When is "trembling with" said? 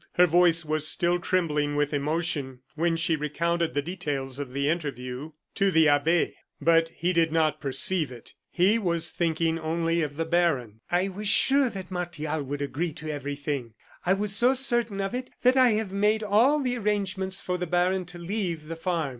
1.19-1.93